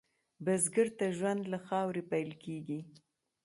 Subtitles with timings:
[0.45, 2.79] بزګر ته ژوند له خاورې پیل کېږي